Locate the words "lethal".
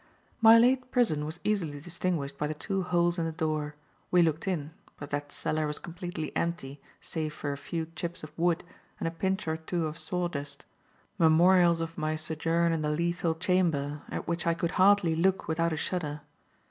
12.89-13.35